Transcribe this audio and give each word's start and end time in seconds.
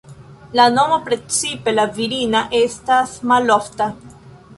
La 0.59 0.63
nomo, 0.77 0.95
precipe 1.09 1.73
la 1.75 1.85
virina 1.97 2.41
estas 2.61 3.13
malofta. 3.33 3.89